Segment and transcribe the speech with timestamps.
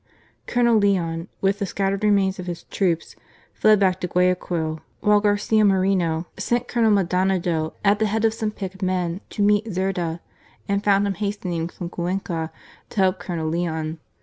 [0.47, 3.15] Colonel Leon 90 GARCIA MORENO, with the scattered remains of his troops
[3.53, 8.49] fled back to Guayaquil; while Garcia Moreno sent Colonel Maldonado at the head of some
[8.49, 10.19] picked men to meet Zerda,
[10.67, 12.49] and found him hastening from Cuenca
[12.89, 13.99] to help Colonel Leon.